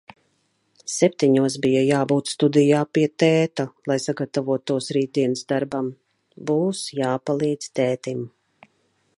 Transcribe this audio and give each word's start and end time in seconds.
Septiņos 0.93 1.57
bija 1.65 1.83
jābūt 1.87 2.31
studijā 2.31 2.79
pie 2.97 3.03
tēta 3.25 3.65
lai 3.91 3.99
sagatavotos 4.07 4.89
rītdienas 4.99 5.47
darbam. 5.53 5.93
Būs 6.51 6.83
jāpalīdz 7.03 7.73
tētim. 7.83 8.27